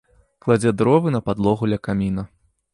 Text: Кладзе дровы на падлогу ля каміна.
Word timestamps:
Кладзе 0.45 0.71
дровы 0.79 1.13
на 1.17 1.21
падлогу 1.29 1.71
ля 1.73 1.79
каміна. 1.89 2.29